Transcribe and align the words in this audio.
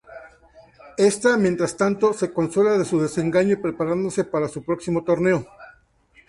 Esta, 0.97 1.37
mientras 1.37 1.77
tanto, 1.77 2.11
se 2.13 2.33
consuela 2.33 2.75
de 2.75 2.85
su 2.85 2.99
desengaño 2.99 3.61
preparándose 3.61 4.23
para 4.23 4.47
su 4.47 4.63
próximo 4.63 5.03
torneo. 5.03 5.45